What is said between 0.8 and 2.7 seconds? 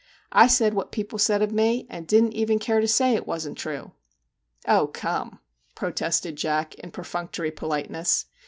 people said of me, and didn't even